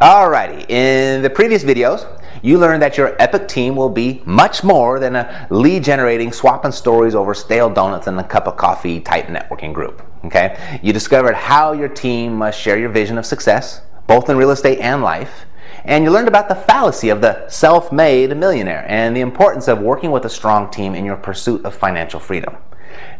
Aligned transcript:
Alrighty, 0.00 0.70
in 0.70 1.22
the 1.22 1.30
previous 1.30 1.64
videos, 1.64 2.06
you 2.40 2.56
learned 2.56 2.82
that 2.82 2.96
your 2.96 3.20
epic 3.20 3.48
team 3.48 3.74
will 3.74 3.88
be 3.88 4.22
much 4.24 4.62
more 4.62 5.00
than 5.00 5.16
a 5.16 5.48
lead 5.50 5.82
generating 5.82 6.30
swapping 6.30 6.70
stories 6.70 7.16
over 7.16 7.34
stale 7.34 7.68
donuts 7.68 8.06
and 8.06 8.20
a 8.20 8.22
cup 8.22 8.46
of 8.46 8.56
coffee 8.56 9.00
type 9.00 9.26
networking 9.26 9.72
group. 9.72 10.06
Okay? 10.24 10.78
You 10.84 10.92
discovered 10.92 11.34
how 11.34 11.72
your 11.72 11.88
team 11.88 12.36
must 12.36 12.60
share 12.60 12.78
your 12.78 12.90
vision 12.90 13.18
of 13.18 13.26
success, 13.26 13.82
both 14.06 14.30
in 14.30 14.36
real 14.36 14.52
estate 14.52 14.78
and 14.78 15.02
life. 15.02 15.46
And 15.84 16.04
you 16.04 16.12
learned 16.12 16.28
about 16.28 16.48
the 16.48 16.54
fallacy 16.54 17.08
of 17.08 17.20
the 17.20 17.48
self 17.48 17.90
made 17.90 18.36
millionaire 18.36 18.84
and 18.86 19.16
the 19.16 19.20
importance 19.20 19.66
of 19.66 19.80
working 19.80 20.12
with 20.12 20.24
a 20.26 20.30
strong 20.30 20.70
team 20.70 20.94
in 20.94 21.04
your 21.04 21.16
pursuit 21.16 21.64
of 21.64 21.74
financial 21.74 22.20
freedom. 22.20 22.56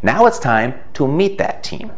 Now 0.00 0.26
it's 0.26 0.38
time 0.38 0.74
to 0.92 1.08
meet 1.08 1.38
that 1.38 1.64
team. 1.64 1.90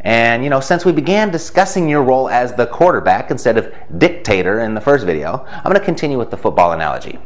And 0.00 0.44
you 0.44 0.50
know, 0.50 0.60
since 0.60 0.84
we 0.84 0.92
began 0.92 1.30
discussing 1.30 1.88
your 1.88 2.02
role 2.02 2.28
as 2.28 2.54
the 2.54 2.66
quarterback 2.66 3.30
instead 3.30 3.58
of 3.58 3.72
dictator 3.98 4.60
in 4.60 4.74
the 4.74 4.80
first 4.80 5.04
video, 5.04 5.44
I'm 5.48 5.64
going 5.64 5.74
to 5.74 5.84
continue 5.84 6.18
with 6.18 6.30
the 6.30 6.36
football 6.36 6.72
analogy. 6.72 7.18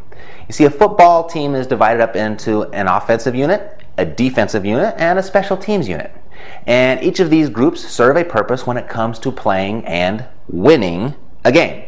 You 0.48 0.52
see, 0.52 0.64
a 0.64 0.70
football 0.70 1.28
team 1.28 1.54
is 1.54 1.66
divided 1.66 2.02
up 2.02 2.16
into 2.16 2.64
an 2.72 2.88
offensive 2.88 3.34
unit, 3.34 3.80
a 3.98 4.06
defensive 4.06 4.64
unit, 4.64 4.94
and 4.98 5.18
a 5.18 5.22
special 5.22 5.56
teams 5.56 5.88
unit. 5.88 6.12
And 6.66 7.02
each 7.02 7.20
of 7.20 7.30
these 7.30 7.48
groups 7.48 7.86
serve 7.86 8.16
a 8.16 8.24
purpose 8.24 8.66
when 8.66 8.76
it 8.76 8.88
comes 8.88 9.18
to 9.20 9.30
playing 9.30 9.84
and 9.84 10.24
winning 10.48 11.14
a 11.44 11.52
game. 11.52 11.84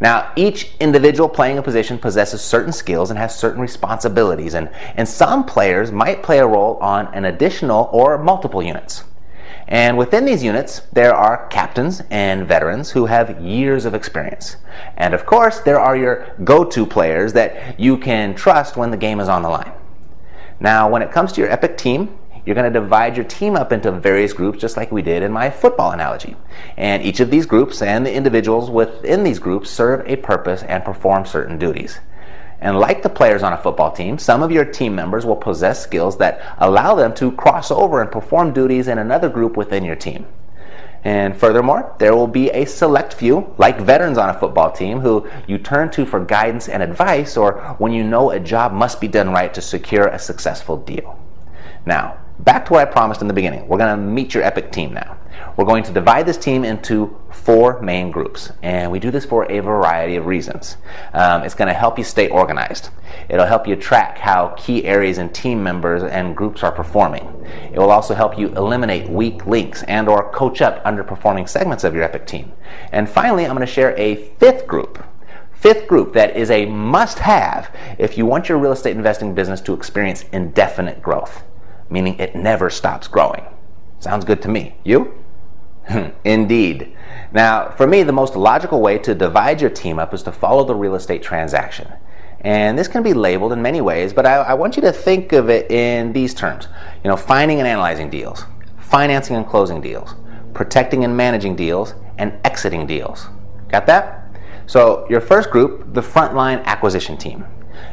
Now, 0.00 0.32
each 0.34 0.74
individual 0.80 1.28
playing 1.28 1.58
a 1.58 1.62
position 1.62 1.98
possesses 1.98 2.40
certain 2.40 2.72
skills 2.72 3.10
and 3.10 3.18
has 3.18 3.36
certain 3.36 3.60
responsibilities, 3.60 4.54
and, 4.54 4.70
and 4.96 5.06
some 5.06 5.44
players 5.44 5.92
might 5.92 6.22
play 6.22 6.38
a 6.38 6.46
role 6.46 6.76
on 6.76 7.12
an 7.12 7.26
additional 7.26 7.90
or 7.92 8.16
multiple 8.16 8.62
units. 8.62 9.04
And 9.70 9.96
within 9.96 10.24
these 10.24 10.42
units, 10.42 10.82
there 10.92 11.14
are 11.14 11.46
captains 11.46 12.02
and 12.10 12.46
veterans 12.46 12.90
who 12.90 13.06
have 13.06 13.40
years 13.40 13.84
of 13.84 13.94
experience. 13.94 14.56
And 14.96 15.14
of 15.14 15.24
course, 15.24 15.60
there 15.60 15.78
are 15.78 15.96
your 15.96 16.34
go 16.42 16.64
to 16.64 16.84
players 16.84 17.32
that 17.34 17.78
you 17.78 17.96
can 17.96 18.34
trust 18.34 18.76
when 18.76 18.90
the 18.90 18.96
game 18.96 19.20
is 19.20 19.28
on 19.28 19.42
the 19.42 19.48
line. 19.48 19.72
Now, 20.58 20.90
when 20.90 21.02
it 21.02 21.12
comes 21.12 21.32
to 21.32 21.40
your 21.40 21.50
epic 21.50 21.78
team, 21.78 22.18
you're 22.44 22.54
going 22.54 22.72
to 22.72 22.80
divide 22.80 23.16
your 23.16 23.24
team 23.26 23.54
up 23.54 23.70
into 23.70 23.92
various 23.92 24.32
groups, 24.32 24.58
just 24.58 24.76
like 24.76 24.90
we 24.90 25.02
did 25.02 25.22
in 25.22 25.30
my 25.30 25.50
football 25.50 25.92
analogy. 25.92 26.36
And 26.76 27.02
each 27.02 27.20
of 27.20 27.30
these 27.30 27.46
groups 27.46 27.80
and 27.80 28.04
the 28.04 28.12
individuals 28.12 28.70
within 28.70 29.22
these 29.22 29.38
groups 29.38 29.70
serve 29.70 30.04
a 30.06 30.16
purpose 30.16 30.64
and 30.64 30.84
perform 30.84 31.26
certain 31.26 31.58
duties. 31.58 32.00
And 32.60 32.78
like 32.78 33.02
the 33.02 33.08
players 33.08 33.42
on 33.42 33.52
a 33.52 33.62
football 33.62 33.90
team, 33.90 34.18
some 34.18 34.42
of 34.42 34.50
your 34.50 34.64
team 34.64 34.94
members 34.94 35.24
will 35.24 35.36
possess 35.36 35.82
skills 35.82 36.18
that 36.18 36.42
allow 36.58 36.94
them 36.94 37.14
to 37.14 37.32
cross 37.32 37.70
over 37.70 38.02
and 38.02 38.12
perform 38.12 38.52
duties 38.52 38.88
in 38.88 38.98
another 38.98 39.28
group 39.28 39.56
within 39.56 39.84
your 39.84 39.96
team. 39.96 40.26
And 41.02 41.34
furthermore, 41.34 41.94
there 41.98 42.14
will 42.14 42.26
be 42.26 42.50
a 42.50 42.66
select 42.66 43.14
few, 43.14 43.54
like 43.56 43.80
veterans 43.80 44.18
on 44.18 44.28
a 44.28 44.38
football 44.38 44.70
team, 44.70 45.00
who 45.00 45.26
you 45.46 45.56
turn 45.56 45.90
to 45.92 46.04
for 46.04 46.22
guidance 46.22 46.68
and 46.68 46.82
advice 46.82 47.38
or 47.38 47.74
when 47.78 47.92
you 47.92 48.04
know 48.04 48.30
a 48.30 48.38
job 48.38 48.72
must 48.72 49.00
be 49.00 49.08
done 49.08 49.30
right 49.30 49.52
to 49.54 49.62
secure 49.62 50.08
a 50.08 50.18
successful 50.18 50.76
deal. 50.76 51.18
Now, 51.86 52.18
back 52.44 52.64
to 52.66 52.72
what 52.72 52.86
I 52.86 52.90
promised 52.90 53.20
in 53.22 53.28
the 53.28 53.34
beginning. 53.34 53.66
We're 53.68 53.78
going 53.78 53.96
to 53.96 54.02
meet 54.02 54.34
your 54.34 54.42
epic 54.42 54.72
team 54.72 54.92
now. 54.92 55.16
We're 55.56 55.64
going 55.64 55.82
to 55.84 55.92
divide 55.92 56.26
this 56.26 56.36
team 56.36 56.64
into 56.64 57.18
four 57.30 57.80
main 57.80 58.10
groups, 58.10 58.52
and 58.62 58.90
we 58.90 58.98
do 58.98 59.10
this 59.10 59.24
for 59.24 59.50
a 59.50 59.60
variety 59.60 60.16
of 60.16 60.26
reasons. 60.26 60.76
Um, 61.12 61.42
it's 61.42 61.54
going 61.54 61.68
to 61.68 61.74
help 61.74 61.98
you 61.98 62.04
stay 62.04 62.28
organized. 62.28 62.90
It'll 63.28 63.46
help 63.46 63.66
you 63.66 63.76
track 63.76 64.18
how 64.18 64.54
key 64.56 64.84
areas 64.84 65.18
and 65.18 65.34
team 65.34 65.62
members 65.62 66.02
and 66.02 66.36
groups 66.36 66.62
are 66.62 66.72
performing. 66.72 67.46
It 67.72 67.78
will 67.78 67.90
also 67.90 68.14
help 68.14 68.38
you 68.38 68.48
eliminate 68.48 69.08
weak 69.08 69.46
links 69.46 69.82
and 69.84 70.08
or 70.08 70.30
coach 70.32 70.60
up 70.60 70.82
underperforming 70.84 71.48
segments 71.48 71.84
of 71.84 71.94
your 71.94 72.04
epic 72.04 72.26
team. 72.26 72.52
And 72.92 73.08
finally, 73.08 73.44
I'm 73.44 73.54
going 73.54 73.66
to 73.66 73.72
share 73.72 73.96
a 73.98 74.16
fifth 74.38 74.66
group 74.66 75.04
Fifth 75.52 75.88
group 75.88 76.14
that 76.14 76.38
is 76.38 76.50
a 76.50 76.64
must 76.64 77.18
have 77.18 77.70
if 77.98 78.16
you 78.16 78.24
want 78.24 78.48
your 78.48 78.56
real 78.56 78.72
estate 78.72 78.96
investing 78.96 79.34
business 79.34 79.60
to 79.60 79.74
experience 79.74 80.24
indefinite 80.32 81.02
growth 81.02 81.42
meaning 81.90 82.18
it 82.18 82.34
never 82.34 82.70
stops 82.70 83.08
growing. 83.08 83.44
Sounds 83.98 84.24
good 84.24 84.40
to 84.42 84.48
me. 84.48 84.76
You? 84.84 85.12
Hmm, 85.88 86.08
indeed. 86.24 86.96
Now, 87.32 87.70
for 87.70 87.86
me, 87.86 88.02
the 88.02 88.12
most 88.12 88.36
logical 88.36 88.80
way 88.80 88.98
to 88.98 89.14
divide 89.14 89.60
your 89.60 89.70
team 89.70 89.98
up 89.98 90.14
is 90.14 90.22
to 90.22 90.32
follow 90.32 90.64
the 90.64 90.74
real 90.74 90.94
estate 90.94 91.22
transaction. 91.22 91.92
And 92.42 92.78
this 92.78 92.88
can 92.88 93.02
be 93.02 93.12
labeled 93.12 93.52
in 93.52 93.60
many 93.60 93.80
ways, 93.80 94.12
but 94.12 94.24
I, 94.24 94.36
I, 94.36 94.54
want 94.54 94.76
you 94.76 94.82
to 94.82 94.92
think 94.92 95.32
of 95.32 95.50
it 95.50 95.70
in 95.70 96.12
these 96.14 96.32
terms. 96.32 96.68
You 97.04 97.10
know, 97.10 97.16
finding 97.16 97.58
and 97.58 97.68
analyzing 97.68 98.08
deals, 98.08 98.44
financing 98.78 99.36
and 99.36 99.46
closing 99.46 99.82
deals, 99.82 100.14
protecting 100.54 101.04
and 101.04 101.14
managing 101.14 101.54
deals, 101.54 101.94
and 102.16 102.32
exiting 102.44 102.86
deals. 102.86 103.28
Got 103.68 103.86
that? 103.86 104.30
So, 104.66 105.06
your 105.10 105.20
first 105.20 105.50
group, 105.50 105.92
the 105.92 106.00
frontline 106.00 106.64
acquisition 106.64 107.18
team 107.18 107.44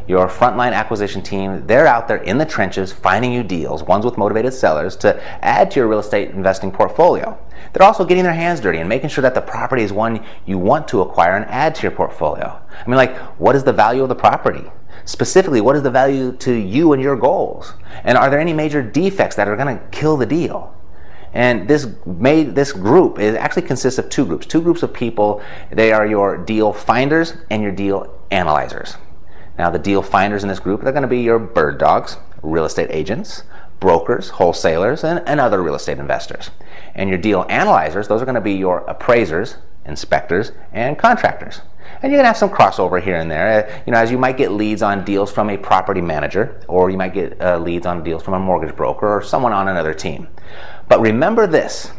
your 0.07 0.27
frontline 0.27 0.73
acquisition 0.73 1.21
team, 1.21 1.65
they're 1.67 1.87
out 1.87 2.07
there 2.07 2.17
in 2.17 2.37
the 2.37 2.45
trenches 2.45 2.91
finding 2.91 3.33
you 3.33 3.43
deals, 3.43 3.83
ones 3.83 4.05
with 4.05 4.17
motivated 4.17 4.53
sellers, 4.53 4.95
to 4.97 5.21
add 5.43 5.71
to 5.71 5.79
your 5.79 5.87
real 5.87 5.99
estate 5.99 6.31
investing 6.31 6.71
portfolio. 6.71 7.37
They're 7.73 7.85
also 7.85 8.05
getting 8.05 8.23
their 8.23 8.33
hands 8.33 8.59
dirty 8.59 8.79
and 8.79 8.89
making 8.89 9.09
sure 9.09 9.21
that 9.21 9.35
the 9.35 9.41
property 9.41 9.83
is 9.83 9.91
one 9.91 10.23
you 10.45 10.57
want 10.57 10.87
to 10.89 11.01
acquire 11.01 11.35
and 11.35 11.45
add 11.45 11.75
to 11.75 11.81
your 11.83 11.91
portfolio. 11.91 12.59
I 12.69 12.87
mean, 12.87 12.97
like, 12.97 13.17
what 13.39 13.55
is 13.55 13.63
the 13.63 13.73
value 13.73 14.03
of 14.03 14.09
the 14.09 14.15
property? 14.15 14.71
Specifically, 15.05 15.61
what 15.61 15.75
is 15.75 15.83
the 15.83 15.91
value 15.91 16.33
to 16.37 16.53
you 16.53 16.93
and 16.93 17.01
your 17.01 17.15
goals? 17.15 17.73
And 18.03 18.17
are 18.17 18.29
there 18.29 18.39
any 18.39 18.53
major 18.53 18.81
defects 18.81 19.35
that 19.35 19.47
are 19.47 19.55
going 19.55 19.77
to 19.77 19.83
kill 19.87 20.17
the 20.17 20.25
deal? 20.25 20.73
And 21.33 21.67
this 21.67 21.87
made 22.05 22.55
this 22.55 22.71
group 22.71 23.19
it 23.19 23.35
actually 23.35 23.63
consists 23.63 23.99
of 23.99 24.09
two 24.09 24.25
groups. 24.25 24.45
Two 24.45 24.61
groups 24.61 24.83
of 24.83 24.93
people. 24.93 25.41
They 25.71 25.91
are 25.91 26.07
your 26.07 26.37
deal 26.37 26.73
finders 26.73 27.35
and 27.49 27.61
your 27.61 27.71
deal 27.71 28.13
analyzers. 28.31 28.97
Now, 29.57 29.69
the 29.69 29.79
deal 29.79 30.01
finders 30.01 30.43
in 30.43 30.49
this 30.49 30.59
group, 30.59 30.81
they're 30.81 30.91
going 30.91 31.01
to 31.01 31.07
be 31.07 31.21
your 31.21 31.39
bird 31.39 31.77
dogs, 31.77 32.17
real 32.41 32.65
estate 32.65 32.89
agents, 32.91 33.43
brokers, 33.79 34.29
wholesalers, 34.29 35.03
and, 35.03 35.21
and 35.27 35.39
other 35.39 35.61
real 35.61 35.75
estate 35.75 35.97
investors. 35.97 36.51
And 36.95 37.09
your 37.09 37.17
deal 37.17 37.45
analyzers, 37.49 38.07
those 38.07 38.21
are 38.21 38.25
going 38.25 38.35
to 38.35 38.41
be 38.41 38.53
your 38.53 38.79
appraisers, 38.87 39.57
inspectors, 39.85 40.51
and 40.71 40.97
contractors. 40.97 41.61
And 42.01 42.11
you're 42.11 42.17
going 42.17 42.25
to 42.25 42.27
have 42.27 42.37
some 42.37 42.49
crossover 42.49 43.01
here 43.01 43.15
and 43.15 43.31
there. 43.31 43.65
Uh, 43.65 43.81
you 43.85 43.93
know, 43.93 43.99
as 43.99 44.11
you 44.11 44.17
might 44.17 44.37
get 44.37 44.51
leads 44.51 44.81
on 44.81 45.03
deals 45.03 45.31
from 45.31 45.49
a 45.49 45.57
property 45.57 46.01
manager, 46.01 46.61
or 46.67 46.89
you 46.89 46.97
might 46.97 47.13
get 47.13 47.41
uh, 47.41 47.57
leads 47.57 47.85
on 47.85 48.03
deals 48.03 48.23
from 48.23 48.33
a 48.33 48.39
mortgage 48.39 48.75
broker 48.75 49.07
or 49.07 49.23
someone 49.23 49.53
on 49.53 49.67
another 49.67 49.93
team. 49.93 50.27
But 50.87 51.01
remember 51.01 51.47
this 51.47 51.91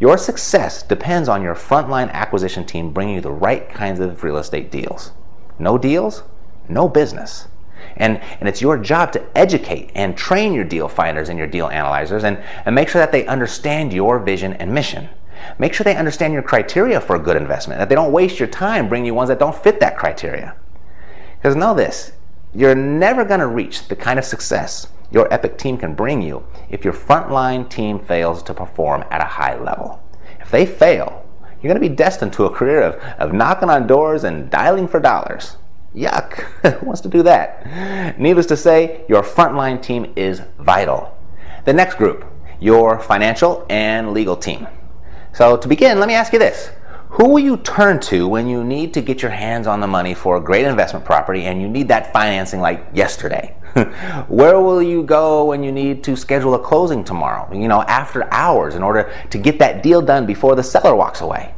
your 0.00 0.18
success 0.18 0.82
depends 0.82 1.28
on 1.28 1.42
your 1.42 1.54
frontline 1.54 2.10
acquisition 2.10 2.64
team 2.64 2.92
bringing 2.92 3.16
you 3.16 3.20
the 3.20 3.30
right 3.30 3.68
kinds 3.68 4.00
of 4.00 4.24
real 4.24 4.36
estate 4.36 4.70
deals. 4.70 5.12
No 5.60 5.78
deals? 5.78 6.24
No 6.72 6.88
business. 6.88 7.48
And, 7.96 8.20
and 8.40 8.48
it's 8.48 8.62
your 8.62 8.78
job 8.78 9.12
to 9.12 9.38
educate 9.38 9.90
and 9.94 10.16
train 10.16 10.52
your 10.52 10.64
deal 10.64 10.88
finders 10.88 11.28
and 11.28 11.38
your 11.38 11.48
deal 11.48 11.68
analyzers 11.68 12.24
and, 12.24 12.42
and 12.64 12.74
make 12.74 12.88
sure 12.88 13.00
that 13.00 13.12
they 13.12 13.26
understand 13.26 13.92
your 13.92 14.18
vision 14.18 14.54
and 14.54 14.72
mission. 14.72 15.08
Make 15.58 15.74
sure 15.74 15.84
they 15.84 15.96
understand 15.96 16.32
your 16.32 16.42
criteria 16.42 17.00
for 17.00 17.16
a 17.16 17.18
good 17.18 17.36
investment, 17.36 17.80
that 17.80 17.88
they 17.88 17.94
don't 17.94 18.12
waste 18.12 18.38
your 18.38 18.48
time 18.48 18.88
bringing 18.88 19.06
you 19.06 19.14
ones 19.14 19.28
that 19.28 19.38
don't 19.38 19.56
fit 19.56 19.80
that 19.80 19.98
criteria. 19.98 20.54
Because 21.36 21.56
know 21.56 21.74
this 21.74 22.12
you're 22.54 22.74
never 22.74 23.24
going 23.24 23.40
to 23.40 23.46
reach 23.46 23.88
the 23.88 23.96
kind 23.96 24.18
of 24.18 24.24
success 24.24 24.86
your 25.10 25.32
epic 25.32 25.58
team 25.58 25.76
can 25.76 25.94
bring 25.94 26.22
you 26.22 26.44
if 26.70 26.84
your 26.84 26.94
frontline 26.94 27.68
team 27.68 27.98
fails 27.98 28.42
to 28.42 28.54
perform 28.54 29.04
at 29.10 29.20
a 29.20 29.24
high 29.24 29.58
level. 29.58 30.02
If 30.40 30.50
they 30.50 30.64
fail, 30.64 31.26
you're 31.60 31.72
going 31.72 31.82
to 31.82 31.88
be 31.88 31.94
destined 31.94 32.32
to 32.34 32.46
a 32.46 32.50
career 32.50 32.82
of, 32.82 32.94
of 33.18 33.32
knocking 33.32 33.70
on 33.70 33.86
doors 33.86 34.24
and 34.24 34.50
dialing 34.50 34.88
for 34.88 35.00
dollars. 35.00 35.56
Yuck. 35.94 36.34
Who 36.80 36.86
wants 36.86 37.00
to 37.02 37.08
do 37.08 37.22
that? 37.22 38.18
Needless 38.18 38.46
to 38.46 38.56
say, 38.56 39.04
your 39.08 39.22
frontline 39.22 39.82
team 39.82 40.12
is 40.16 40.42
vital. 40.58 41.16
The 41.64 41.72
next 41.72 41.96
group, 41.96 42.24
your 42.60 42.98
financial 42.98 43.66
and 43.68 44.12
legal 44.12 44.36
team. 44.36 44.66
So, 45.32 45.56
to 45.56 45.68
begin, 45.68 45.98
let 45.98 46.08
me 46.08 46.14
ask 46.14 46.32
you 46.32 46.38
this 46.38 46.70
Who 47.10 47.28
will 47.28 47.38
you 47.38 47.58
turn 47.58 48.00
to 48.00 48.26
when 48.26 48.46
you 48.46 48.64
need 48.64 48.94
to 48.94 49.02
get 49.02 49.22
your 49.22 49.30
hands 49.30 49.66
on 49.66 49.80
the 49.80 49.86
money 49.86 50.14
for 50.14 50.36
a 50.36 50.40
great 50.40 50.64
investment 50.64 51.04
property 51.04 51.42
and 51.42 51.60
you 51.60 51.68
need 51.68 51.88
that 51.88 52.12
financing 52.12 52.60
like 52.60 52.86
yesterday? 52.94 53.54
Where 54.28 54.60
will 54.60 54.82
you 54.82 55.02
go 55.02 55.44
when 55.44 55.62
you 55.62 55.72
need 55.72 56.04
to 56.04 56.16
schedule 56.16 56.54
a 56.54 56.58
closing 56.58 57.04
tomorrow, 57.04 57.50
you 57.52 57.68
know, 57.68 57.82
after 57.82 58.32
hours 58.32 58.74
in 58.74 58.82
order 58.82 59.12
to 59.30 59.38
get 59.38 59.58
that 59.58 59.82
deal 59.82 60.02
done 60.02 60.26
before 60.26 60.54
the 60.54 60.62
seller 60.62 60.94
walks 60.94 61.20
away? 61.20 61.54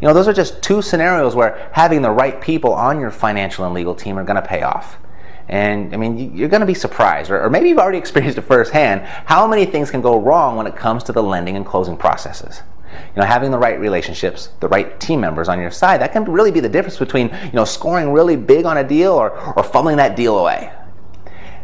You 0.00 0.08
know, 0.08 0.14
those 0.14 0.28
are 0.28 0.32
just 0.32 0.62
two 0.62 0.82
scenarios 0.82 1.34
where 1.34 1.68
having 1.72 2.02
the 2.02 2.10
right 2.10 2.40
people 2.40 2.72
on 2.72 3.00
your 3.00 3.10
financial 3.10 3.64
and 3.64 3.74
legal 3.74 3.94
team 3.94 4.18
are 4.18 4.24
going 4.24 4.40
to 4.40 4.46
pay 4.46 4.62
off. 4.62 4.98
And 5.48 5.92
I 5.92 5.96
mean, 5.96 6.34
you're 6.36 6.48
going 6.48 6.60
to 6.60 6.66
be 6.66 6.74
surprised, 6.74 7.30
or, 7.30 7.50
maybe 7.50 7.68
you've 7.68 7.78
already 7.78 7.98
experienced 8.04 8.38
it 8.38 8.42
firsthand, 8.42 9.02
how 9.02 9.46
many 9.46 9.66
things 9.66 9.90
can 9.90 10.00
go 10.00 10.18
wrong 10.18 10.56
when 10.56 10.66
it 10.66 10.76
comes 10.76 11.04
to 11.04 11.12
the 11.12 11.22
lending 11.22 11.56
and 11.56 11.66
closing 11.66 11.96
processes. 11.96 12.62
You 13.14 13.20
know, 13.20 13.26
having 13.26 13.50
the 13.50 13.58
right 13.58 13.78
relationships, 13.78 14.50
the 14.60 14.68
right 14.68 14.98
team 15.00 15.20
members 15.20 15.48
on 15.48 15.60
your 15.60 15.70
side, 15.70 16.00
that 16.00 16.12
can 16.12 16.24
really 16.24 16.52
be 16.52 16.60
the 16.60 16.68
difference 16.68 16.96
between, 16.96 17.28
you 17.28 17.52
know, 17.52 17.64
scoring 17.64 18.12
really 18.12 18.36
big 18.36 18.66
on 18.66 18.78
a 18.78 18.84
deal 18.84 19.12
or, 19.12 19.30
or 19.56 19.64
fumbling 19.64 19.96
that 19.96 20.16
deal 20.16 20.38
away. 20.38 20.72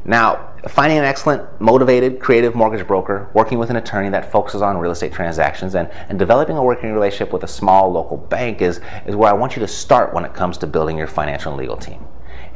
Now, 0.05 0.50
finding 0.69 0.99
an 0.99 1.05
excellent, 1.05 1.61
motivated, 1.61 2.21
creative 2.21 2.55
mortgage 2.55 2.87
broker, 2.87 3.31
working 3.33 3.59
with 3.59 3.71
an 3.71 3.77
attorney 3.77 4.11
that 4.11 4.31
focuses 4.31 4.61
on 4.61 4.77
real 4.77 4.91
estate 4.91 5.13
transactions, 5.13 5.75
and, 5.75 5.89
and 6.09 6.19
developing 6.19 6.57
a 6.57 6.63
working 6.63 6.93
relationship 6.93 7.33
with 7.33 7.45
a 7.45 7.49
small 7.49 7.91
local 7.91 8.17
bank 8.17 8.61
is, 8.61 8.81
is 9.07 9.17
where 9.17 9.31
I 9.31 9.33
want 9.33 9.57
you 9.57 9.61
to 9.61 9.69
start 9.69 10.13
when 10.13 10.25
it 10.25 10.35
comes 10.35 10.59
to 10.59 10.67
building 10.67 10.99
your 10.99 11.07
financial 11.07 11.53
and 11.53 11.61
legal 11.61 11.77
team. 11.77 12.05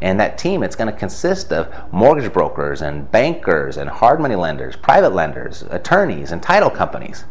And 0.00 0.20
that 0.20 0.36
team, 0.36 0.62
it's 0.62 0.76
going 0.76 0.92
to 0.92 0.98
consist 0.98 1.52
of 1.52 1.72
mortgage 1.92 2.32
brokers 2.32 2.82
and 2.82 3.10
bankers 3.10 3.78
and 3.78 3.88
hard 3.88 4.20
money 4.20 4.36
lenders, 4.36 4.76
private 4.76 5.14
lenders, 5.14 5.62
attorneys, 5.70 6.32
and 6.32 6.42
title 6.42 6.70
companies. 6.70 7.24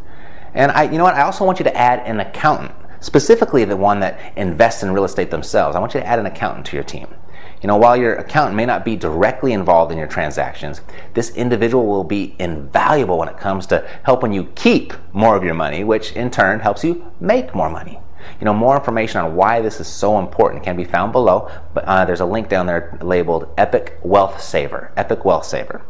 And 0.56 0.72
I, 0.72 0.84
you 0.84 0.98
know 0.98 1.04
what? 1.04 1.16
I 1.16 1.22
also 1.22 1.46
want 1.46 1.60
you 1.60 1.66
to 1.66 1.78
add 1.78 2.00
an 2.08 2.20
accountant, 2.20 2.74
specifically 3.00 3.66
the 3.66 3.78
one 3.78 4.00
that 4.00 4.20
invests 4.38 4.81
in 4.81 4.92
real 4.92 5.04
estate 5.04 5.30
themselves. 5.30 5.75
I 5.75 5.80
want 5.80 5.94
you 5.94 6.00
to 6.00 6.08
add 6.08 6.20
an 6.20 6.25
accountant 6.25 6.66
to 6.68 6.75
your 6.75 6.84
team. 6.84 7.14
You 7.63 7.68
know, 7.68 7.77
while 7.77 7.95
your 7.95 8.15
accountant 8.15 8.57
may 8.57 8.65
not 8.65 8.83
be 8.83 8.98
directly 8.98 9.54
involved 9.54 9.94
in 9.94 9.98
your 9.98 10.07
transactions, 10.07 10.81
this 11.13 11.30
individual 11.36 11.88
will 11.88 12.04
be 12.04 12.36
invaluable 12.38 13.18
when 13.18 13.30
it 13.30 13.38
comes 13.38 13.65
to 13.68 13.88
helping 14.04 14.33
you 14.33 14.51
keep 14.56 14.92
more 15.13 15.38
of 15.38 15.45
your 15.45 15.54
money, 15.54 15.86
which 15.86 16.12
in 16.12 16.30
turn 16.30 16.60
helps 16.60 16.83
you 16.83 17.10
make 17.21 17.56
more 17.56 17.69
money. 17.69 18.00
You 18.42 18.45
know, 18.45 18.54
more 18.54 18.75
information 18.75 19.21
on 19.21 19.36
why 19.36 19.62
this 19.62 19.80
is 19.80 19.88
so 19.88 20.19
important 20.19 20.63
can 20.63 20.75
be 20.75 20.83
found 20.83 21.13
below. 21.13 21.50
But 21.74 21.86
uh, 21.86 22.04
there's 22.04 22.19
a 22.19 22.25
link 22.25 22.50
down 22.50 22.65
there 22.65 22.98
labeled 23.01 23.48
Epic 23.57 23.98
Wealth 24.04 24.42
Saver. 24.42 24.92
Epic 24.98 25.24
Wealth 25.24 25.45
Saver. 25.45 25.81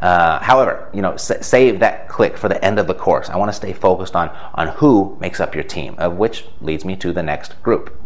Uh, 0.00 0.38
however, 0.40 0.88
you 0.94 1.02
know, 1.02 1.12
s- 1.12 1.46
save 1.46 1.78
that 1.80 2.08
click 2.08 2.36
for 2.36 2.48
the 2.48 2.64
end 2.64 2.78
of 2.78 2.86
the 2.86 2.94
course. 2.94 3.28
I 3.28 3.36
want 3.36 3.50
to 3.50 3.56
stay 3.56 3.72
focused 3.72 4.16
on 4.16 4.30
on 4.54 4.68
who 4.68 5.16
makes 5.20 5.40
up 5.40 5.54
your 5.54 5.64
team, 5.64 5.94
of 5.98 6.16
which 6.16 6.46
leads 6.60 6.84
me 6.84 6.96
to 6.96 7.12
the 7.12 7.22
next 7.22 7.60
group, 7.62 7.99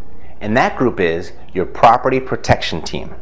and 0.44 0.54
that 0.58 0.76
group 0.76 1.00
is 1.00 1.32
your 1.54 1.64
property 1.64 2.20
protection 2.20 2.82
team. 2.82 3.14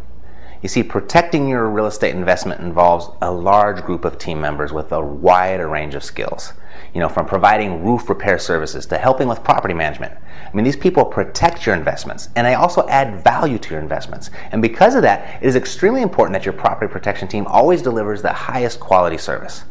You 0.60 0.68
see, 0.68 0.82
protecting 0.82 1.46
your 1.48 1.68
real 1.68 1.86
estate 1.86 2.16
investment 2.16 2.60
involves 2.60 3.06
a 3.22 3.30
large 3.30 3.84
group 3.84 4.04
of 4.04 4.18
team 4.18 4.40
members 4.40 4.72
with 4.72 4.90
a 4.90 5.00
wide 5.00 5.60
range 5.60 5.94
of 5.94 6.02
skills. 6.02 6.52
You 6.92 6.98
know, 6.98 7.08
from 7.08 7.26
providing 7.26 7.84
roof 7.84 8.08
repair 8.08 8.40
services 8.40 8.86
to 8.86 8.98
helping 8.98 9.28
with 9.28 9.44
property 9.44 9.72
management. 9.72 10.12
I 10.12 10.52
mean, 10.52 10.64
these 10.64 10.76
people 10.76 11.04
protect 11.04 11.64
your 11.64 11.76
investments 11.76 12.28
and 12.34 12.44
they 12.44 12.54
also 12.54 12.88
add 12.88 13.22
value 13.22 13.56
to 13.56 13.70
your 13.70 13.80
investments. 13.80 14.30
And 14.50 14.60
because 14.60 14.96
of 14.96 15.02
that, 15.02 15.40
it 15.40 15.46
is 15.46 15.54
extremely 15.54 16.02
important 16.02 16.32
that 16.32 16.44
your 16.44 16.54
property 16.54 16.90
protection 16.90 17.28
team 17.28 17.46
always 17.46 17.82
delivers 17.82 18.20
the 18.20 18.32
highest 18.32 18.80
quality 18.80 19.16
service. 19.16 19.62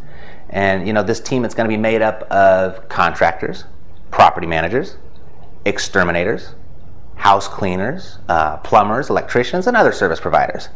And, 0.52 0.88
you 0.88 0.94
know, 0.94 1.04
this 1.04 1.20
team 1.20 1.44
is 1.44 1.54
going 1.54 1.70
to 1.70 1.74
be 1.74 1.82
made 1.82 2.02
up 2.02 2.22
of 2.32 2.88
contractors, 2.88 3.66
property 4.10 4.48
managers, 4.48 4.96
exterminators, 5.66 6.56
house 7.22 7.48
cleaners, 7.48 8.18
uh, 8.30 8.58
plumbers, 8.58 9.12
electricians, 9.12 9.68
and 9.68 9.78
other 9.78 9.92
service 9.92 10.20
providers. 10.20 10.70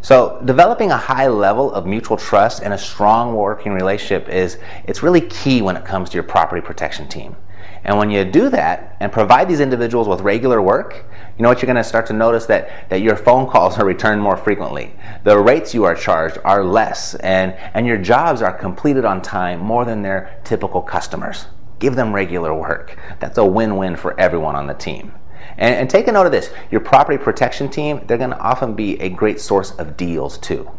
So 0.00 0.42
developing 0.44 0.90
a 0.90 0.96
high 0.96 1.28
level 1.28 1.72
of 1.72 1.86
mutual 1.86 2.16
trust 2.16 2.60
and 2.64 2.74
a 2.74 2.78
strong 2.78 3.36
working 3.36 3.70
relationship 3.72 4.28
is 4.28 4.58
it's 4.84 5.04
really 5.04 5.20
key 5.20 5.62
when 5.62 5.76
it 5.76 5.84
comes 5.84 6.10
to 6.10 6.14
your 6.14 6.24
property 6.24 6.60
protection 6.60 7.06
team. 7.06 7.36
And 7.84 7.96
when 7.98 8.10
you 8.10 8.24
do 8.24 8.48
that 8.50 8.96
and 8.98 9.12
provide 9.12 9.48
these 9.48 9.60
individuals 9.60 10.08
with 10.08 10.22
regular 10.22 10.60
work, 10.60 11.06
you 11.38 11.44
know 11.44 11.48
what 11.48 11.62
you're 11.62 11.72
going 11.72 11.76
to 11.76 11.84
start 11.84 12.06
to 12.06 12.12
notice 12.12 12.46
that, 12.46 12.90
that 12.90 13.00
your 13.00 13.14
phone 13.14 13.48
calls 13.48 13.78
are 13.78 13.86
returned 13.86 14.20
more 14.20 14.36
frequently. 14.36 14.92
The 15.22 15.38
rates 15.38 15.72
you 15.72 15.84
are 15.84 15.94
charged 15.94 16.38
are 16.44 16.64
less 16.64 17.14
and, 17.14 17.52
and 17.74 17.86
your 17.86 17.98
jobs 17.98 18.42
are 18.42 18.52
completed 18.52 19.04
on 19.04 19.22
time 19.22 19.60
more 19.60 19.84
than 19.84 20.02
their 20.02 20.40
typical 20.42 20.82
customers. 20.82 21.46
Give 21.78 21.94
them 21.94 22.12
regular 22.12 22.52
work. 22.52 22.98
That's 23.20 23.38
a 23.38 23.46
win-win 23.46 23.94
for 23.94 24.18
everyone 24.18 24.56
on 24.56 24.66
the 24.66 24.74
team. 24.74 25.12
And, 25.58 25.74
and 25.74 25.90
take 25.90 26.08
a 26.08 26.12
note 26.12 26.26
of 26.26 26.32
this 26.32 26.50
your 26.70 26.80
property 26.80 27.18
protection 27.18 27.68
team, 27.68 28.02
they're 28.06 28.18
going 28.18 28.30
to 28.30 28.38
often 28.38 28.74
be 28.74 29.00
a 29.00 29.08
great 29.08 29.40
source 29.40 29.72
of 29.72 29.96
deals 29.96 30.38
too. 30.38 30.70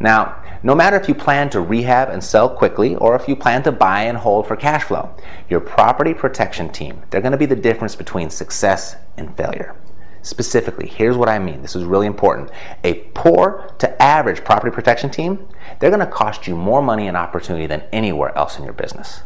Now, 0.00 0.42
no 0.64 0.74
matter 0.74 0.96
if 0.96 1.08
you 1.08 1.14
plan 1.14 1.48
to 1.50 1.60
rehab 1.60 2.08
and 2.08 2.22
sell 2.22 2.48
quickly 2.48 2.96
or 2.96 3.14
if 3.14 3.28
you 3.28 3.36
plan 3.36 3.62
to 3.62 3.72
buy 3.72 4.02
and 4.02 4.18
hold 4.18 4.48
for 4.48 4.56
cash 4.56 4.84
flow, 4.84 5.14
your 5.48 5.60
property 5.60 6.12
protection 6.12 6.70
team, 6.70 7.02
they're 7.10 7.20
going 7.20 7.32
to 7.32 7.38
be 7.38 7.46
the 7.46 7.56
difference 7.56 7.94
between 7.94 8.30
success 8.30 8.96
and 9.16 9.36
failure. 9.36 9.76
Specifically, 10.22 10.88
here's 10.88 11.16
what 11.16 11.28
I 11.28 11.38
mean. 11.38 11.62
This 11.62 11.74
is 11.74 11.84
really 11.84 12.06
important. 12.06 12.50
A 12.84 12.94
poor 13.14 13.72
to 13.78 14.02
average 14.02 14.44
property 14.44 14.72
protection 14.72 15.10
team, 15.10 15.48
they're 15.78 15.90
going 15.90 16.00
to 16.00 16.06
cost 16.06 16.46
you 16.46 16.56
more 16.56 16.80
money 16.80 17.08
and 17.08 17.16
opportunity 17.16 17.66
than 17.66 17.82
anywhere 17.92 18.36
else 18.36 18.56
in 18.56 18.64
your 18.64 18.72
business. 18.72 19.22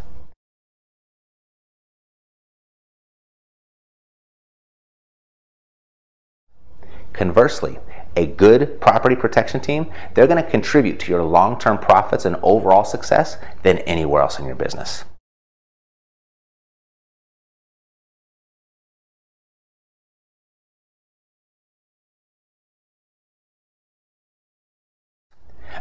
Conversely, 7.17 7.79
a 8.15 8.27
good 8.27 8.79
property 8.81 9.17
protection 9.17 9.59
team, 9.59 9.91
they're 10.15 10.27
going 10.27 10.43
to 10.43 10.51
contribute 10.51 11.01
to 11.01 11.11
your 11.11 11.23
long 11.23 11.59
term 11.59 11.79
profits 11.79 12.27
and 12.27 12.37
overall 12.43 12.85
success 12.85 13.39
than 13.63 13.79
anywhere 13.79 14.23
else 14.23 14.39
in 14.39 14.45
your 14.45 14.55
business. 14.55 15.05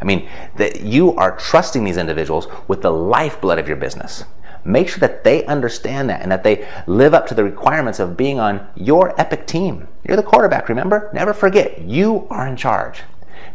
I 0.01 0.03
mean, 0.03 0.29
that 0.57 0.81
you 0.81 1.15
are 1.15 1.37
trusting 1.37 1.83
these 1.83 1.97
individuals 1.97 2.47
with 2.67 2.81
the 2.81 2.91
lifeblood 2.91 3.59
of 3.59 3.67
your 3.67 3.77
business. 3.77 4.23
Make 4.65 4.89
sure 4.89 4.99
that 4.99 5.23
they 5.23 5.45
understand 5.45 6.09
that 6.09 6.21
and 6.21 6.31
that 6.31 6.43
they 6.43 6.67
live 6.87 7.13
up 7.13 7.27
to 7.27 7.35
the 7.35 7.43
requirements 7.43 7.99
of 7.99 8.17
being 8.17 8.39
on 8.39 8.67
your 8.75 9.19
epic 9.21 9.45
team. 9.45 9.87
You're 10.03 10.17
the 10.17 10.23
quarterback, 10.23 10.69
remember? 10.69 11.11
Never 11.13 11.33
forget, 11.33 11.81
you 11.81 12.27
are 12.31 12.47
in 12.47 12.57
charge. 12.57 13.03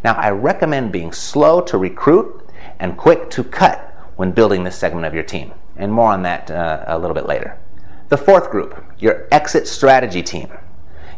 Now, 0.05 0.15
I 0.15 0.31
recommend 0.31 0.93
being 0.93 1.13
slow 1.13 1.61
to 1.63 1.77
recruit 1.77 2.49
and 2.79 2.97
quick 2.97 3.29
to 3.31 3.43
cut 3.43 3.79
when 4.17 4.31
building 4.31 4.63
this 4.63 4.77
segment 4.77 5.05
of 5.05 5.13
your 5.15 5.25
team. 5.25 5.53
And 5.77 5.93
more 5.93 6.13
on 6.13 6.23
that 6.23 6.51
uh, 6.51 6.85
a 6.87 6.99
little 6.99 7.15
bit 7.15 7.27
later. 7.27 7.59
The 8.09 8.17
fourth 8.17 8.51
group, 8.51 8.85
your 8.99 9.27
exit 9.33 9.67
strategy 9.67 10.23
team. 10.23 10.49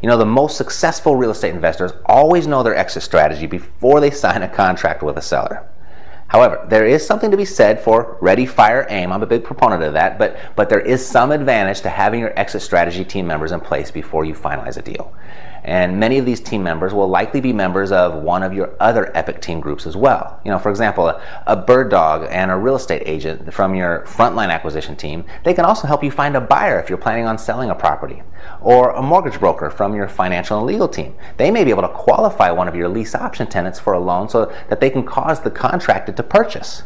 You 0.03 0.09
know, 0.09 0.17
the 0.17 0.27
most 0.27 0.57
successful 0.57 1.17
real 1.17 1.31
estate 1.31 1.55
investors 1.55 1.93
always 2.07 2.47
know 2.47 2.63
their 2.63 2.75
exit 2.75 3.03
strategy 3.03 3.47
before 3.47 4.01
they 4.01 4.11
sign 4.11 4.43
a 4.43 4.49
contract 4.49 5.03
with 5.03 5.17
a 5.17 5.23
seller. 5.23 5.69
However, 6.33 6.65
there 6.67 6.87
is 6.87 7.07
something 7.07 7.31
to 7.31 7.37
be 7.37 7.45
said 7.45 7.79
for 7.79 8.17
ready, 8.23 8.47
fire, 8.47 8.87
aim. 8.89 9.13
I'm 9.13 9.23
a 9.23 9.27
big 9.27 9.45
proponent 9.45 9.83
of 9.83 9.93
that, 9.93 10.19
but, 10.19 10.39
but 10.57 10.71
there 10.71 10.81
is 10.81 11.07
some 11.07 11.31
advantage 11.31 11.83
to 11.83 11.91
having 11.91 12.21
your 12.21 12.33
exit 12.39 12.63
strategy 12.63 13.05
team 13.05 13.27
members 13.27 13.53
in 13.53 13.61
place 13.61 13.91
before 13.91 14.25
you 14.25 14.33
finalize 14.33 14.79
a 14.79 14.83
deal. 14.83 15.13
And 15.65 16.01
many 16.01 16.19
of 16.19 16.27
these 16.27 16.41
team 16.41 16.63
members 16.63 16.93
will 16.93 17.07
likely 17.07 17.41
be 17.41 17.53
members 17.53 17.93
of 17.93 18.15
one 18.15 18.43
of 18.43 18.53
your 18.53 18.75
other 18.81 19.17
Epic 19.17 19.41
team 19.41 19.61
groups 19.61 19.87
as 19.87 19.97
well. 19.97 20.41
You 20.45 20.51
know, 20.51 20.59
for 20.59 20.71
example, 20.71 21.07
a, 21.07 21.23
a 21.47 21.57
bird 21.57 21.89
dog 21.89 22.27
and 22.31 22.51
a 22.51 22.57
real 22.57 22.75
estate 22.75 23.03
agent 23.07 23.53
from 23.55 23.75
your 23.75 24.03
frontline 24.07 24.51
acquisition 24.51 24.97
team, 24.97 25.25
they 25.45 25.55
can 25.55 25.65
also 25.65 25.87
help 25.87 26.03
you 26.03 26.11
find 26.11 26.37
a 26.37 26.41
buyer 26.41 26.81
if 26.81 26.89
you're 26.89 26.99
planning 26.99 27.27
on 27.27 27.39
selling 27.39 27.71
a 27.71 27.75
property. 27.75 28.23
Or 28.61 28.91
a 28.91 29.03
mortgage 29.03 29.39
broker 29.39 29.71
from 29.71 29.95
your 29.95 30.09
financial 30.09 30.59
and 30.59 30.67
legal 30.67 30.89
team. 30.89 31.15
They 31.37 31.53
may 31.53 31.63
be 31.63 31.71
able 31.71 31.83
to 31.83 31.89
qualify 31.89 32.51
one 32.51 32.67
of 32.67 32.75
your 32.75 32.89
lease 32.89 33.15
option 33.15 33.47
tenants 33.47 33.79
for 33.79 33.93
a 33.93 34.01
loan 34.01 34.29
so 34.29 34.53
that 34.69 34.81
they 34.81 34.91
can 34.91 35.05
cause 35.05 35.41
the 35.41 35.51
contracted 35.51 36.17
to 36.17 36.22
purchase 36.23 36.85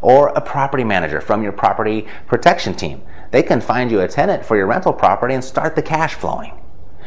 or 0.00 0.28
a 0.28 0.40
property 0.40 0.84
manager 0.84 1.20
from 1.20 1.42
your 1.42 1.52
property 1.52 2.06
protection 2.26 2.74
team. 2.74 3.02
They 3.30 3.42
can 3.42 3.60
find 3.60 3.90
you 3.90 4.00
a 4.00 4.08
tenant 4.08 4.44
for 4.44 4.56
your 4.56 4.66
rental 4.66 4.92
property 4.92 5.34
and 5.34 5.44
start 5.44 5.74
the 5.74 5.82
cash 5.82 6.14
flowing. 6.14 6.58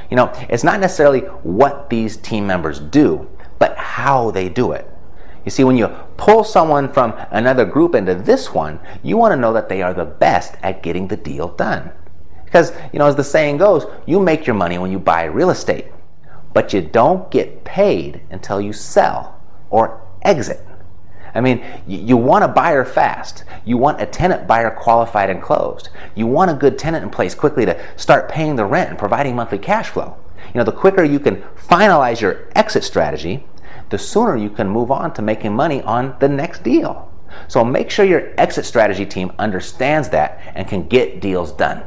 You 0.10 0.18
know, 0.18 0.32
it's 0.50 0.64
not 0.64 0.80
necessarily 0.80 1.22
what 1.22 1.90
these 1.90 2.18
team 2.18 2.46
members 2.46 2.80
do, 2.80 3.30
but 3.60 3.78
how 3.78 4.32
they 4.32 4.50
do 4.50 4.74
it. 4.74 4.88
You 5.46 5.52
see, 5.52 5.64
when 5.64 5.78
you 5.78 5.88
pull 6.18 6.44
someone 6.44 6.92
from 6.92 7.14
another 7.32 7.66
group 7.66 7.96
into 7.96 8.14
this 8.14 8.54
one, 8.54 8.80
you 9.02 9.18
want 9.18 9.32
to 9.32 9.40
know 9.40 9.54
that 9.54 9.70
they 9.70 9.82
are 9.82 9.94
the 9.94 10.06
best 10.06 10.56
at 10.62 10.84
getting 10.84 11.08
the 11.08 11.18
deal 11.18 11.48
done. 11.48 11.92
Because, 12.46 12.74
you 12.92 13.00
know, 13.00 13.08
as 13.08 13.16
the 13.16 13.24
saying 13.24 13.58
goes, 13.58 13.86
you 14.06 14.20
make 14.20 14.46
your 14.46 14.56
money 14.56 14.78
when 14.78 14.92
you 14.92 15.00
buy 15.00 15.24
real 15.24 15.50
estate, 15.50 15.88
but 16.54 16.74
you 16.74 16.82
don't 16.82 17.32
get 17.32 17.64
paid 17.64 18.22
until 18.30 18.60
you 18.60 18.74
sell 18.74 19.42
or 19.70 20.06
exit. 20.22 20.60
I 21.34 21.42
mean, 21.42 21.64
you, 21.88 22.18
want 22.18 22.44
a 22.44 22.48
buyer 22.48 22.84
fast. 22.84 23.44
You 23.66 23.78
want 23.78 24.02
a 24.02 24.06
tenant 24.06 24.48
buyer 24.48 24.72
qualified 24.72 25.30
and 25.30 25.42
closed. 25.42 25.90
You 26.16 26.28
want 26.28 26.52
a 26.52 26.56
good 26.56 26.78
tenant 26.78 27.04
in 27.04 27.10
place 27.10 27.36
quickly 27.36 27.66
to 27.66 27.82
start 27.96 28.30
paying 28.30 28.56
the 28.56 28.66
rent 28.66 28.90
and 28.90 29.00
providing 29.00 29.36
monthly 29.36 29.58
cash 29.58 29.90
flow. 29.90 30.18
You 30.54 30.60
know, 30.60 30.64
the 30.64 30.72
quicker 30.72 31.04
you 31.04 31.20
can 31.20 31.42
finalize 31.56 32.20
your 32.20 32.50
exit 32.56 32.84
strategy, 32.84 33.46
the 33.90 33.98
sooner 33.98 34.36
you 34.36 34.50
can 34.50 34.68
move 34.68 34.92
on 34.92 35.14
to 35.14 35.22
making 35.22 35.56
money 35.56 35.82
on 35.84 36.16
the 36.20 36.30
next 36.30 36.64
deal. 36.64 37.12
So 37.48 37.64
make 37.64 37.90
sure 37.90 38.06
your 38.06 38.34
exit 38.38 38.66
strategy 38.66 39.06
team 39.06 39.32
understands 39.40 40.10
that 40.10 40.42
and 40.56 40.68
can 40.68 40.88
get 40.88 41.22
deals 41.22 41.52
done. 41.54 41.84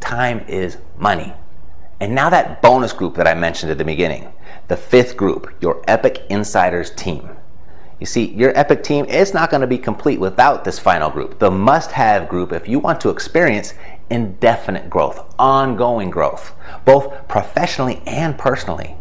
Time 0.00 0.44
is 0.46 0.78
money. 0.96 1.32
And 2.00 2.14
now 2.14 2.28
that 2.30 2.60
bonus 2.60 2.92
group 2.92 3.14
that 3.16 3.26
I 3.26 3.34
mentioned 3.34 3.72
at 3.72 3.78
the 3.78 3.84
beginning, 3.84 4.32
the 4.68 4.76
fifth 4.76 5.16
group, 5.16 5.52
your 5.60 5.82
Epic 5.88 6.24
Insiders 6.28 6.90
team. 6.90 7.30
You 8.00 8.06
see, 8.06 8.24
your 8.34 8.56
Epic 8.58 8.82
team 8.82 9.04
is 9.04 9.32
not 9.32 9.50
going 9.50 9.60
to 9.60 9.66
be 9.66 9.78
complete 9.78 10.18
without 10.18 10.64
this 10.64 10.78
final 10.78 11.10
group, 11.10 11.38
the 11.38 11.50
must 11.50 11.92
have 11.92 12.28
group 12.28 12.52
if 12.52 12.68
you 12.68 12.78
want 12.78 13.00
to 13.02 13.08
experience 13.08 13.74
indefinite 14.10 14.90
growth, 14.90 15.34
ongoing 15.38 16.10
growth, 16.10 16.54
both 16.84 17.28
professionally 17.28 18.02
and 18.06 18.36
personally. 18.36 18.96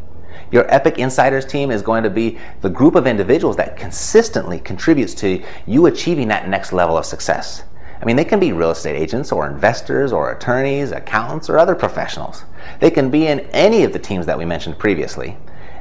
Your 0.51 0.71
Epic 0.71 0.99
Insiders 0.99 1.45
team 1.45 1.71
is 1.71 1.81
going 1.81 2.03
to 2.03 2.11
be 2.11 2.37
the 2.61 2.69
group 2.69 2.93
of 2.93 3.07
individuals 3.07 3.57
that 3.57 3.75
consistently 3.75 4.59
contributes 4.59 5.15
to 5.15 5.43
you 5.65 5.87
achieving 5.87 6.27
that 6.27 6.47
next 6.47 6.71
level 6.71 6.95
of 6.95 7.05
success. 7.05 7.63
I 7.99 8.05
mean, 8.05 8.15
they 8.15 8.25
can 8.25 8.39
be 8.39 8.53
real 8.53 8.71
estate 8.71 8.95
agents 8.95 9.31
or 9.31 9.47
investors 9.47 10.13
or 10.13 10.31
attorneys, 10.31 10.91
accountants, 10.91 11.49
or 11.49 11.57
other 11.57 11.73
professionals. 11.73 12.43
They 12.79 12.91
can 12.91 13.09
be 13.09 13.27
in 13.27 13.39
any 13.51 13.83
of 13.83 13.93
the 13.93 13.99
teams 13.99 14.27
that 14.27 14.37
we 14.37 14.45
mentioned 14.45 14.77
previously. 14.77 15.37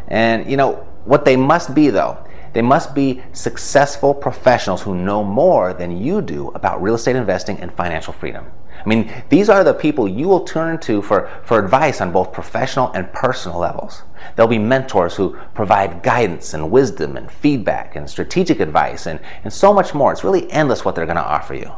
And, 0.08 0.50
you 0.50 0.56
know, 0.56 0.86
what 1.04 1.24
they 1.24 1.36
must 1.36 1.74
be, 1.74 1.90
though, 1.90 2.16
they 2.52 2.62
must 2.62 2.94
be 2.94 3.22
successful 3.32 4.14
professionals 4.14 4.82
who 4.82 4.94
know 4.94 5.24
more 5.24 5.72
than 5.72 5.96
you 5.96 6.20
do 6.20 6.48
about 6.48 6.82
real 6.82 6.94
estate 6.94 7.16
investing 7.16 7.58
and 7.58 7.72
financial 7.72 8.12
freedom. 8.12 8.46
I 8.84 8.88
mean, 8.88 9.12
these 9.28 9.48
are 9.48 9.62
the 9.62 9.74
people 9.74 10.08
you 10.08 10.28
will 10.28 10.44
turn 10.44 10.78
to 10.80 11.02
for, 11.02 11.30
for 11.44 11.58
advice 11.58 12.00
on 12.00 12.12
both 12.12 12.32
professional 12.32 12.90
and 12.92 13.12
personal 13.12 13.58
levels. 13.58 14.02
They'll 14.34 14.46
be 14.46 14.58
mentors 14.58 15.14
who 15.14 15.36
provide 15.54 16.02
guidance 16.02 16.52
and 16.54 16.70
wisdom 16.70 17.16
and 17.16 17.30
feedback 17.30 17.96
and 17.96 18.08
strategic 18.08 18.60
advice 18.60 19.06
and, 19.06 19.20
and 19.44 19.52
so 19.52 19.72
much 19.72 19.94
more. 19.94 20.12
It's 20.12 20.24
really 20.24 20.50
endless 20.50 20.84
what 20.84 20.94
they're 20.94 21.06
going 21.06 21.16
to 21.16 21.24
offer 21.24 21.54
you. 21.54 21.70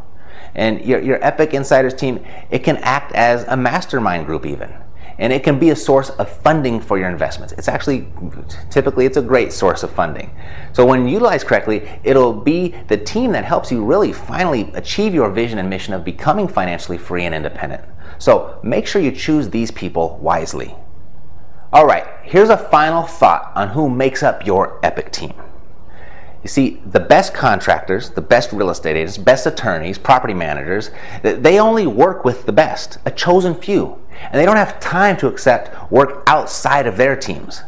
And 0.54 0.85
your, 0.85 1.00
your 1.00 1.25
Epic 1.25 1.52
Insiders 1.52 1.95
team, 1.95 2.25
it 2.50 2.61
can 2.61 2.76
act 2.78 3.12
as 3.12 3.45
a 3.49 3.57
mastermind 3.57 4.26
group 4.26 4.47
even 4.47 4.73
and 5.18 5.33
it 5.33 5.44
can 5.44 5.59
be 5.59 5.71
a 5.71 5.76
source 5.76 6.11
of 6.11 6.28
funding 6.28 6.80
for 6.80 6.99
your 6.99 7.09
investments. 7.09 7.52
It's 7.54 7.68
actually 7.68 8.09
typically 8.71 9.06
it's 9.06 9.16
a 9.16 9.23
great 9.23 9.52
source 9.52 9.83
of 9.83 9.92
funding. 9.92 10.30
So 10.73 10.85
when 10.85 11.09
utilized 11.09 11.47
correctly, 11.47 11.88
it'll 12.02 12.33
be 12.33 12.75
the 12.88 12.97
team 12.97 13.33
that 13.33 13.44
helps 13.44 13.71
you 13.71 13.85
really 13.85 14.12
finally 14.12 14.71
achieve 14.75 15.14
your 15.14 15.30
vision 15.30 15.59
and 15.59 15.71
mission 15.71 15.94
of 15.94 16.04
becoming 16.04 16.49
financially 16.49 16.99
free 16.99 17.25
and 17.25 17.35
independent. 17.35 17.85
So 18.18 18.59
make 18.62 18.87
sure 18.87 19.02
you 19.02 19.12
choose 19.12 19.50
these 19.50 19.71
people 19.71 20.18
wisely. 20.18 20.75
All 21.73 21.87
right, 21.87 22.06
here's 22.23 22.50
a 22.50 22.56
final 22.56 23.02
thought 23.02 23.52
on 23.56 23.68
who 23.68 23.90
makes 23.90 24.23
up 24.23 24.47
your 24.47 24.78
epic 24.85 25.11
team. 25.11 25.35
You 26.45 26.49
see, 26.51 26.83
the 26.85 27.01
best 27.01 27.33
contractors, 27.33 28.11
the 28.11 28.21
best 28.21 28.53
real 28.53 28.69
estate 28.69 28.97
agents, 28.97 29.17
best 29.17 29.47
attorneys, 29.47 29.97
property 29.97 30.35
managers, 30.35 30.91
they 31.23 31.59
only 31.59 31.87
work 31.87 32.27
with 32.27 32.45
the 32.45 32.53
best, 32.53 32.99
a 33.07 33.11
chosen 33.11 33.55
few. 33.55 33.99
And 34.21 34.35
they 34.35 34.45
don't 34.45 34.59
have 34.59 34.79
time 34.79 35.17
to 35.17 35.27
accept 35.27 35.91
work 35.91 36.23
outside 36.27 36.87
of 36.87 36.99
their 36.99 37.17
teams. 37.17 37.63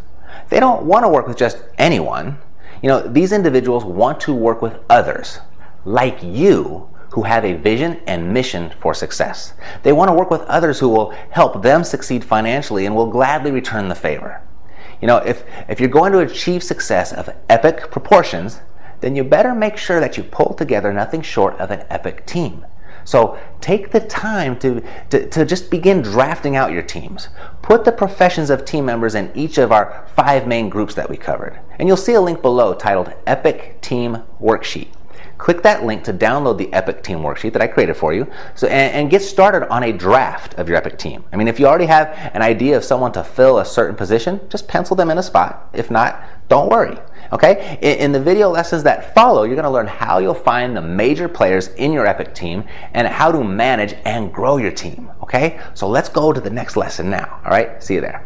They 0.51 0.61
don't 0.61 0.85
want 0.85 1.07
to 1.07 1.09
work 1.09 1.27
with 1.27 1.39
just 1.39 1.57
anyone. 1.79 2.39
You 2.83 2.91
know, 2.91 3.01
these 3.01 3.33
individuals 3.33 3.83
want 3.83 4.21
to 4.21 4.35
work 4.35 4.61
with 4.61 4.79
others, 4.91 5.41
like 5.87 6.23
you, 6.23 6.87
who 7.13 7.23
have 7.23 7.47
a 7.47 7.55
vision 7.55 7.99
and 8.07 8.31
mission 8.31 8.71
for 8.79 8.93
success. 8.93 9.55
They 9.85 9.95
want 9.95 10.11
to 10.11 10.15
work 10.15 10.31
with 10.31 10.43
others 10.43 10.79
who 10.79 10.91
will 10.91 11.13
help 11.31 11.63
them 11.63 11.83
succeed 11.83 12.23
financially 12.23 12.85
and 12.85 12.95
will 12.95 13.11
gladly 13.11 13.53
return 13.53 13.89
the 13.89 13.95
favor. 13.95 14.43
You 15.01 15.09
know, 15.09 15.19
if, 15.19 15.45
if 15.69 15.81
you're 15.81 15.89
going 15.89 16.13
to 16.13 16.21
achieve 16.21 16.63
success 16.63 17.13
of 17.13 17.31
epic 17.49 17.91
proportions, 17.91 18.61
then 19.01 19.15
you 19.15 19.25
better 19.25 19.55
make 19.55 19.77
sure 19.77 20.01
that 20.01 20.17
you 20.17 20.23
pull 20.23 20.55
together 20.55 20.93
nothing 20.93 21.23
short 21.23 21.55
of 21.61 21.71
an 21.71 21.85
epic 21.91 22.27
team. 22.27 22.65
So 23.05 23.39
take 23.61 23.93
the 23.93 24.01
time 24.01 24.59
to, 24.59 24.83
to, 25.11 25.29
to, 25.29 25.45
just 25.45 25.71
begin 25.71 26.03
drafting 26.03 26.57
out 26.57 26.73
your 26.73 26.83
teams. 26.83 27.29
Put 27.63 27.85
the 27.85 27.93
professions 27.93 28.51
of 28.51 28.65
team 28.65 28.85
members 28.85 29.15
in 29.15 29.31
each 29.35 29.59
of 29.59 29.71
our 29.71 30.09
five 30.17 30.49
main 30.49 30.69
groups 30.69 30.95
that 30.95 31.09
we 31.09 31.17
covered. 31.17 31.61
And 31.79 31.87
you'll 31.87 31.97
see 31.97 32.15
a 32.15 32.21
link 32.21 32.43
below 32.43 32.75
titled 32.75 33.13
Epic 33.27 33.81
Team 33.81 34.25
Worksheet 34.41 34.89
click 35.39 35.63
that 35.63 35.85
link 35.85 36.05
to 36.05 36.13
download 36.13 36.59
the 36.59 36.73
Epic 36.73 37.03
Team 37.03 37.19
worksheet 37.19 37.53
that 37.53 37.63
I 37.63 37.67
created 37.67 37.97
for 37.97 38.13
you 38.13 38.31
so, 38.55 38.67
and, 38.67 38.95
and, 38.95 39.11
get 39.11 39.23
started 39.23 39.69
on 39.71 39.85
a 39.85 39.93
draft 39.93 40.55
of 40.55 40.69
your 40.69 40.77
Epic 40.77 40.99
team. 40.99 41.25
I 41.33 41.37
mean, 41.37 41.49
if 41.49 41.61
you 41.61 41.67
already 41.67 41.87
have 41.87 42.09
an 42.35 42.43
idea 42.43 42.77
of 42.77 42.85
someone 42.85 43.13
to 43.13 43.25
fill 43.25 43.59
a 43.59 43.65
certain 43.65 43.97
position, 43.97 44.41
just 44.49 44.67
pencil 44.69 44.97
them 44.97 45.11
in 45.11 45.19
a 45.19 45.23
spot. 45.23 45.69
If 45.73 45.91
not, 45.91 46.23
don't 46.49 46.71
worry. 46.71 46.99
Okay? 47.33 47.79
In, 47.83 47.99
in 47.99 48.13
the 48.13 48.21
video 48.21 48.49
lessons 48.51 48.83
that 48.85 49.15
follow, 49.15 49.45
you're 49.45 49.57
going 49.57 49.65
to 49.65 49.71
learn 49.71 49.87
how 49.87 50.19
you'll 50.19 50.35
find 50.35 50.77
the 50.77 50.83
major 50.83 51.29
players 51.29 51.69
in 51.69 51.93
your 51.93 52.07
Epic 52.07 52.35
team 52.35 52.65
and 52.95 53.07
how 53.07 53.31
to 53.33 53.43
manage 53.43 53.95
and 54.05 54.33
grow 54.33 54.57
your 54.57 54.73
team. 54.73 55.11
Okay? 55.23 55.61
So 55.75 55.89
let's 55.89 56.09
go 56.09 56.33
to 56.33 56.41
the 56.41 56.51
next 56.51 56.77
lesson 56.77 57.11
now. 57.11 57.41
All 57.45 57.51
right? 57.51 57.83
See 57.83 57.95
you 57.95 58.01
there. 58.01 58.26